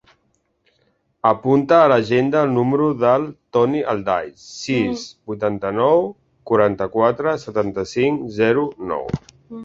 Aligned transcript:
Apunta 1.31 1.75
a 1.79 1.89
l'agenda 1.91 2.39
el 2.45 2.53
número 2.53 2.87
del 3.03 3.27
Toni 3.57 3.81
Aldaz: 3.93 4.47
sis, 4.61 5.03
vuitanta-nou, 5.33 6.01
quaranta-quatre, 6.53 7.35
setanta-cinc, 7.43 8.25
zero, 8.39 8.65
nou. 8.93 9.05